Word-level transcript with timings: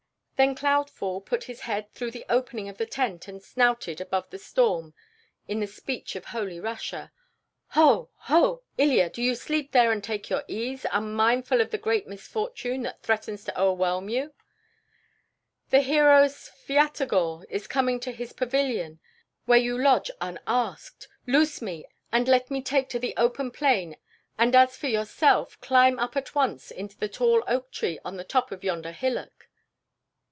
Then 0.37 0.55
Cloudfall 0.55 1.21
put 1.21 1.43
his 1.43 1.59
head 1.59 1.91
through 1.91 2.09
the 2.09 2.25
opening 2.27 2.67
of 2.67 2.79
the 2.79 2.87
tent 2.87 3.27
and 3.27 3.43
snouted 3.43 4.01
above 4.01 4.27
the 4.31 4.39
storm 4.39 4.95
in 5.47 5.59
the 5.59 5.67
speech 5.67 6.15
of 6.15 6.25
Holy 6.25 6.59
Russia, 6.59 7.11
"Ho, 7.77 8.09
ho! 8.21 8.63
Ilya, 8.75 9.11
do 9.11 9.21
you 9.21 9.35
sleep 9.35 9.71
there 9.71 9.91
and 9.91 10.03
take 10.03 10.31
your 10.31 10.43
ease, 10.47 10.83
unmindful 10.91 11.61
of 11.61 11.69
the 11.69 11.77
great 11.77 12.07
misfortune 12.07 12.81
that 12.81 13.03
threatens 13.03 13.43
to 13.45 13.55
o'erwhelm 13.61 14.09
you? 14.09 14.33
The 15.69 15.81
hero 15.81 16.25
Svyatogor 16.27 17.45
is 17.47 17.67
coming 17.67 17.99
to 17.99 18.11
his 18.11 18.33
pavilion 18.33 18.99
where 19.45 19.59
you 19.59 19.77
lodge 19.77 20.09
unasked. 20.19 21.07
Loose 21.27 21.61
me, 21.61 21.85
and 22.11 22.27
let 22.27 22.49
me 22.49 22.63
take 22.63 22.89
to 22.89 22.97
the 22.99 23.13
open 23.15 23.51
plain, 23.51 23.95
and 24.39 24.55
as 24.55 24.75
for 24.75 24.87
yourself, 24.87 25.61
climb 25.61 25.99
up 25.99 26.17
at 26.17 26.33
once 26.33 26.71
into 26.71 26.97
the 26.97 27.07
tall 27.09 27.43
oak 27.47 27.69
tree 27.71 27.99
on 28.03 28.17
the 28.17 28.23
top 28.23 28.51
of 28.51 28.63
yonder 28.63 28.91
hillock." 28.91 29.47